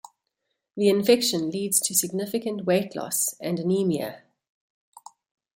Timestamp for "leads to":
1.51-1.93